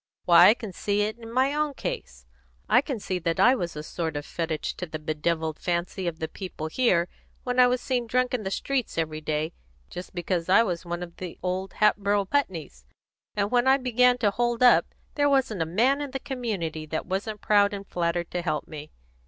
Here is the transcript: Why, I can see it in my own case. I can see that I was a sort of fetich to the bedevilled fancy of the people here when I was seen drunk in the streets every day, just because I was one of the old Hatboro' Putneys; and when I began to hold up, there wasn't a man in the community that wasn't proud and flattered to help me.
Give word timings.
Why, 0.25 0.47
I 0.47 0.53
can 0.55 0.73
see 0.73 1.01
it 1.01 1.19
in 1.19 1.31
my 1.31 1.53
own 1.53 1.75
case. 1.75 2.25
I 2.67 2.81
can 2.81 2.99
see 2.99 3.19
that 3.19 3.39
I 3.39 3.53
was 3.53 3.75
a 3.75 3.83
sort 3.83 4.17
of 4.17 4.25
fetich 4.25 4.75
to 4.77 4.87
the 4.87 4.97
bedevilled 4.97 5.59
fancy 5.59 6.07
of 6.07 6.17
the 6.17 6.27
people 6.27 6.65
here 6.65 7.07
when 7.43 7.59
I 7.59 7.67
was 7.67 7.81
seen 7.81 8.07
drunk 8.07 8.33
in 8.33 8.41
the 8.41 8.49
streets 8.49 8.97
every 8.97 9.21
day, 9.21 9.53
just 9.91 10.15
because 10.15 10.49
I 10.49 10.63
was 10.63 10.85
one 10.85 11.03
of 11.03 11.17
the 11.17 11.37
old 11.43 11.73
Hatboro' 11.73 12.25
Putneys; 12.25 12.83
and 13.35 13.51
when 13.51 13.67
I 13.67 13.77
began 13.77 14.17
to 14.17 14.31
hold 14.31 14.63
up, 14.63 14.87
there 15.13 15.29
wasn't 15.29 15.61
a 15.61 15.67
man 15.67 16.01
in 16.01 16.09
the 16.09 16.19
community 16.19 16.87
that 16.87 17.05
wasn't 17.05 17.41
proud 17.41 17.71
and 17.71 17.85
flattered 17.85 18.31
to 18.31 18.41
help 18.41 18.67
me. 18.67 18.89